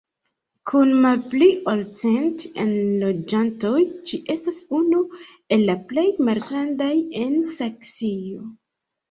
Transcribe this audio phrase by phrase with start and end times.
[0.69, 3.75] Kun malpli ol cent enloĝantoj
[4.13, 5.03] ĝi estas unu
[5.59, 6.91] el la plej malgrandaj
[7.27, 8.43] en Saksio.